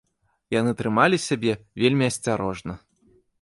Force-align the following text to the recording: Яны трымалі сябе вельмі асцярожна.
Яны 0.59 0.71
трымалі 0.79 1.17
сябе 1.27 1.53
вельмі 1.83 2.09
асцярожна. 2.13 2.73